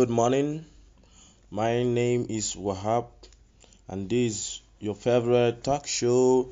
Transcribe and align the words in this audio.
Good 0.00 0.08
morning. 0.08 0.64
My 1.50 1.82
name 1.82 2.24
is 2.30 2.54
Wahab, 2.54 3.08
and 3.86 4.08
this 4.08 4.32
is 4.32 4.60
your 4.78 4.94
favorite 4.94 5.62
talk 5.62 5.86
show, 5.86 6.48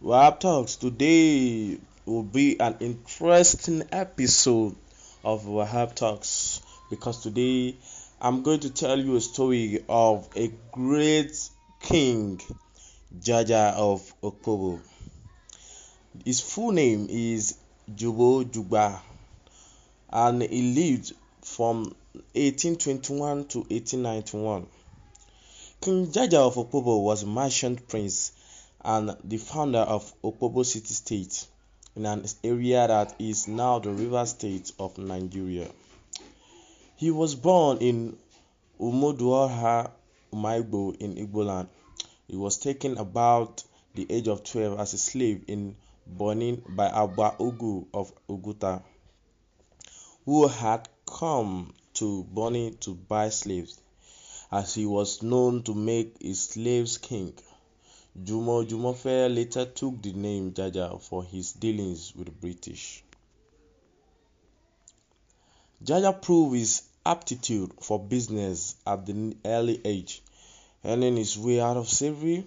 Wahab 0.00 0.38
Talks. 0.38 0.76
Today 0.76 1.78
will 2.04 2.22
be 2.22 2.60
an 2.60 2.76
interesting 2.78 3.82
episode 3.90 4.76
of 5.24 5.46
Wahab 5.46 5.96
Talks 5.96 6.60
because 6.88 7.24
today 7.24 7.74
I'm 8.20 8.44
going 8.44 8.60
to 8.60 8.70
tell 8.70 9.00
you 9.00 9.16
a 9.16 9.20
story 9.20 9.82
of 9.88 10.28
a 10.36 10.52
great 10.70 11.36
king, 11.80 12.40
Jaja 13.18 13.72
of 13.74 14.14
Opobo. 14.22 14.80
His 16.24 16.38
full 16.38 16.70
name 16.70 17.08
is 17.10 17.58
Jubo 17.92 18.44
Jugba, 18.44 19.00
and 20.08 20.40
he 20.40 20.62
lived 20.72 21.14
from 21.42 21.96
1821 22.34 23.44
to 23.46 23.58
1891. 23.60 24.66
King 25.80 26.06
Jaja 26.06 26.38
of 26.46 26.54
Opobo 26.56 27.02
was 27.02 27.22
a 27.22 27.26
merchant 27.26 27.86
prince 27.88 28.32
and 28.84 29.16
the 29.24 29.36
founder 29.36 29.80
of 29.80 30.12
Opobo 30.22 30.64
City 30.64 30.94
State 30.94 31.46
in 31.94 32.06
an 32.06 32.24
area 32.44 32.86
that 32.86 33.14
is 33.18 33.48
now 33.48 33.78
the 33.78 33.90
River 33.90 34.24
State 34.26 34.72
of 34.78 34.96
Nigeria. 34.98 35.68
He 36.96 37.10
was 37.10 37.34
born 37.34 37.78
in 37.78 38.16
Umuduoha, 38.80 39.90
Amaigbo 40.32 40.96
in 41.00 41.14
Igboland. 41.16 41.68
He 42.28 42.36
was 42.36 42.58
taken 42.58 42.98
about 42.98 43.62
the 43.94 44.06
age 44.10 44.28
of 44.28 44.44
12 44.44 44.78
as 44.78 44.94
a 44.94 44.98
slave 44.98 45.44
in 45.48 45.76
Benin 46.06 46.62
by 46.68 46.86
Abba 46.86 47.36
Ugu 47.40 47.86
of 47.92 48.12
Oguta, 48.28 48.82
who 50.24 50.46
had 50.48 50.88
come 51.06 51.72
to 51.96 52.24
Bonny 52.24 52.72
to 52.80 52.94
buy 52.94 53.28
slaves, 53.30 53.80
as 54.50 54.74
he 54.74 54.86
was 54.86 55.22
known 55.22 55.62
to 55.64 55.74
make 55.74 56.16
his 56.20 56.40
slaves 56.40 56.98
king. 56.98 57.32
Jumo 58.24 58.64
Jumofe 58.66 59.34
later 59.34 59.66
took 59.66 60.00
the 60.02 60.12
name 60.12 60.52
Jaja 60.52 61.00
for 61.00 61.24
his 61.24 61.52
dealings 61.52 62.14
with 62.14 62.26
the 62.26 62.32
British. 62.32 63.02
Jaja 65.84 66.20
proved 66.20 66.56
his 66.56 66.82
aptitude 67.04 67.72
for 67.80 67.98
business 67.98 68.76
at 68.86 69.06
the 69.06 69.36
early 69.44 69.80
age. 69.84 70.22
Earning 70.84 71.16
his 71.16 71.38
way 71.38 71.60
out 71.60 71.76
of 71.76 71.88
slavery, 71.88 72.46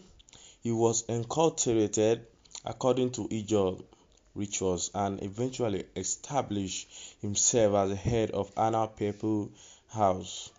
he 0.61 0.71
was 0.71 1.03
enculturated 1.03 2.21
according 2.65 3.11
to 3.11 3.27
Ijaw 3.27 3.81
rituals 4.35 4.91
and 4.93 5.21
eventually 5.23 5.85
established 5.95 6.87
himself 7.21 7.75
as 7.75 7.89
the 7.89 7.95
head 7.95 8.31
of 8.31 8.51
Anna 8.57 8.87
Pepple 8.87 9.49
House. 9.89 10.51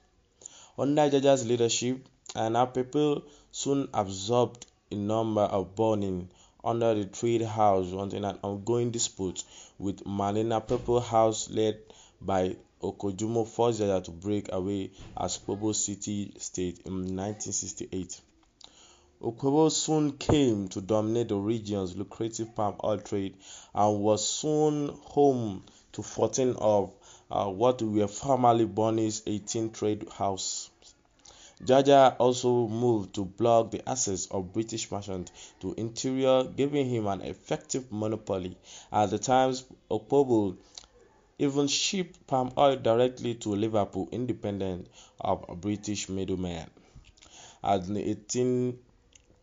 Under 0.79 1.11
Jaja's 1.11 1.47
leadership, 1.47 2.09
Anna 2.35 2.67
Pepple 2.67 3.23
soon 3.53 3.89
absorbed 3.93 4.67
a 4.91 4.95
number 4.95 5.43
of 5.43 5.75
burning 5.75 6.29
under 6.65 6.95
the 6.95 7.05
Trade 7.05 7.43
House 7.43 7.93
until 7.93 8.25
an 8.25 8.39
ongoing 8.43 8.91
dispute 8.91 9.45
with 9.79 10.05
Malina 10.05 10.61
Pepple 10.67 11.01
House 11.01 11.51
led 11.51 11.79
by 12.21 12.57
Oko 12.83 13.11
Jumbo 13.13 13.45
forced 13.45 13.81
Jaja 13.81 14.03
to 14.05 14.11
break 14.11 14.53
away 14.53 14.91
as 15.17 15.37
Kobo 15.39 15.73
City 15.73 16.33
State 16.39 16.81
in 16.87 17.17
1968. 17.17 18.21
Opobo 19.23 19.71
soon 19.71 20.13
came 20.17 20.67
to 20.69 20.81
dominate 20.81 21.29
the 21.29 21.37
region's 21.37 21.95
lucrative 21.95 22.55
palm 22.57 22.77
oil 22.83 22.97
trade 22.97 23.37
and 23.75 24.01
was 24.01 24.27
soon 24.27 24.89
home 24.89 25.63
to 25.93 26.03
14 26.03 26.55
of 26.57 26.91
uh, 27.31 27.45
what 27.47 27.83
were 27.83 28.09
formerly 28.09 28.65
Bonny's 28.65 29.23
18 29.27 29.73
trade 29.73 30.09
houses. 30.11 30.71
Jaja 31.63 32.17
also 32.19 32.67
moved 32.67 33.15
to 33.17 33.27
block 33.27 33.71
the 33.71 33.87
access 33.87 34.25
of 34.29 34.55
British 34.55 34.91
merchants 34.91 35.31
to 35.61 35.75
interior, 35.75 36.45
giving 36.45 36.89
him 36.89 37.07
an 37.07 37.21
effective 37.21 37.93
monopoly. 37.93 38.57
At 38.91 39.11
the 39.11 39.19
times, 39.19 39.67
Opobo 39.91 40.57
even 41.39 41.67
shipped 41.67 42.27
palm 42.27 42.53
oil 42.57 42.77
directly 42.77 43.35
to 43.35 43.51
Liverpool, 43.51 44.09
independent 44.13 44.89
of 45.21 45.45
British 45.61 46.09
middlemen. 46.09 46.71
At 47.63 47.87
the 47.87 48.09
18 48.09 48.79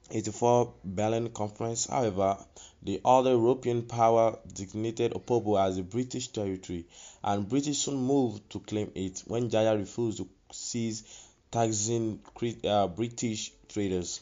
84 0.09 0.73
Berlin 0.85 1.29
Conference, 1.29 1.87
however, 1.87 2.37
the 2.81 3.01
other 3.03 3.31
European 3.31 3.83
power 3.83 4.39
designated 4.53 5.11
Opobo 5.11 5.59
as 5.59 5.77
a 5.77 5.83
British 5.83 6.29
territory, 6.29 6.85
and 7.23 7.49
British 7.49 7.79
soon 7.79 7.97
moved 7.97 8.49
to 8.51 8.59
claim 8.61 8.91
it 8.95 9.23
when 9.27 9.49
Jaja 9.49 9.77
refused 9.77 10.19
to 10.19 10.29
cease 10.51 11.03
taxing 11.51 12.21
uh, 12.63 12.87
British 12.87 13.51
traders. 13.67 14.21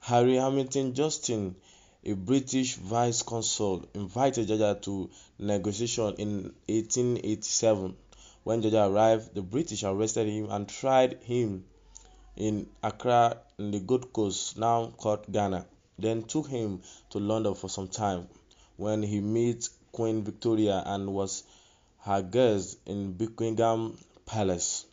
Harry 0.00 0.36
Hamilton 0.36 0.94
Johnston, 0.94 1.56
a 2.04 2.12
British 2.12 2.76
vice 2.76 3.22
consul, 3.22 3.84
invited 3.94 4.46
Jaja 4.46 4.80
to 4.82 5.10
negotiation 5.40 6.14
in 6.18 6.54
1887. 6.68 7.96
When 8.44 8.62
Jaja 8.62 8.88
arrived, 8.88 9.34
the 9.34 9.42
British 9.42 9.82
arrested 9.82 10.28
him 10.28 10.50
and 10.50 10.68
tried 10.68 11.20
him 11.24 11.64
in 12.36 12.66
Accra 12.82 13.38
in 13.58 13.70
the 13.70 13.80
Gold 13.80 14.12
Coast, 14.12 14.58
now 14.58 14.92
called 14.96 15.30
Ghana, 15.30 15.66
then 15.98 16.22
took 16.22 16.48
him 16.48 16.82
to 17.10 17.18
London 17.18 17.54
for 17.54 17.68
some 17.68 17.88
time, 17.88 18.28
when 18.76 19.02
he 19.02 19.20
met 19.20 19.68
Queen 19.92 20.22
Victoria 20.22 20.82
and 20.84 21.14
was 21.14 21.44
her 22.00 22.20
guest 22.22 22.78
in 22.86 23.12
Buckingham 23.12 23.96
Palace. 24.26 24.84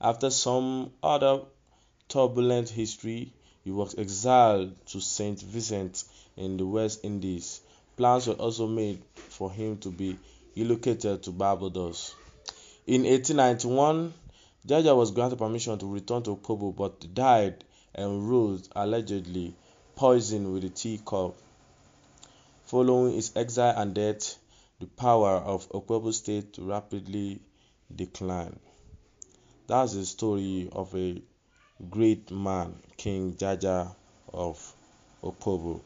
After 0.00 0.30
some 0.30 0.92
other 1.02 1.40
turbulent 2.08 2.68
history, 2.68 3.32
he 3.64 3.72
was 3.72 3.98
exiled 3.98 4.74
to 4.86 5.00
St. 5.00 5.40
Vincent 5.40 6.04
in 6.36 6.56
the 6.56 6.66
West 6.66 7.00
Indies. 7.02 7.60
Plans 7.96 8.28
were 8.28 8.34
also 8.34 8.68
made 8.68 9.02
for 9.14 9.50
him 9.50 9.78
to 9.78 9.90
be 9.90 10.16
relocated 10.54 11.24
to 11.24 11.32
Barbados. 11.32 12.14
In 12.86 13.02
1891, 13.02 14.14
Jaja 14.66 14.96
was 14.96 15.12
granted 15.12 15.38
permission 15.38 15.78
to 15.78 15.86
return 15.86 16.24
to 16.24 16.34
Kobo 16.36 16.72
but 16.72 17.14
died 17.14 17.64
and 17.94 18.28
route, 18.28 18.68
allegedly 18.74 19.54
poisoned 19.94 20.52
with 20.52 20.64
a 20.64 20.68
tea 20.70 21.00
cup. 21.06 21.36
Following 22.64 23.14
his 23.14 23.30
exile 23.36 23.74
and 23.76 23.94
death, 23.94 24.36
the 24.80 24.86
power 24.86 25.36
of 25.36 25.68
Opobo 25.68 26.12
state 26.12 26.56
rapidly 26.58 27.40
declined. 27.94 28.58
That's 29.68 29.92
the 29.94 30.04
story 30.04 30.68
of 30.72 30.92
a 30.96 31.22
great 31.88 32.32
man, 32.32 32.74
King 32.96 33.34
Jaja 33.34 33.94
of 34.32 34.74
Opobo. 35.22 35.80